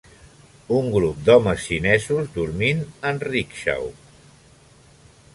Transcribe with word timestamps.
Un 0.75 0.87
grup 0.93 1.17
d'homes 1.25 1.59
xinesos 1.65 2.31
dormint 2.37 2.81
en 3.09 3.21
"rickshaw". 3.25 3.85